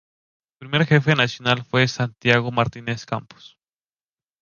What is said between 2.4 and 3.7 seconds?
Martínez-Campos.